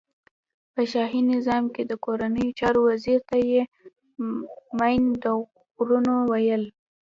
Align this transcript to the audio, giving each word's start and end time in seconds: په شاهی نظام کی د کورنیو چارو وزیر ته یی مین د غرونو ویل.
په 0.73 0.81
شاهی 0.91 1.21
نظام 1.33 1.63
کی 1.73 1.83
د 1.87 1.93
کورنیو 2.05 2.55
چارو 2.59 2.79
وزیر 2.89 3.19
ته 3.29 3.35
یی 3.49 3.61
مین 4.79 5.03
د 5.23 5.25
غرونو 5.75 6.15
ویل. 6.31 6.63